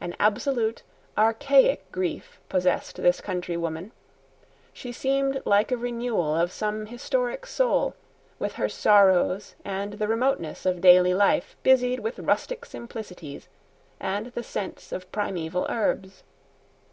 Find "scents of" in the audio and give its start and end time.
14.44-15.10